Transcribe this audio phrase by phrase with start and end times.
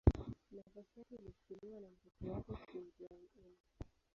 [0.51, 0.55] Nafasi
[0.99, 3.55] yake ilichukuliwa na mtoto wake Kim Jong-un.